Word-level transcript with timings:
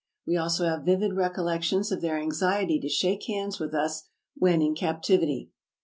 We 0.25 0.35
also 0.35 0.65
have 0.65 0.83
vivid 0.83 1.13
recollections 1.13 1.91
of 1.91 2.01
their 2.01 2.17
anxiety 2.17 2.79
to 2.79 2.89
shake 2.89 3.25
hands 3.25 3.59
with 3.59 3.75
us 3.75 4.07
when 4.35 4.59
in 4.59 4.73
captivity. 4.73 5.51